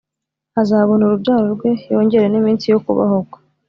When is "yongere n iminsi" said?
1.93-2.65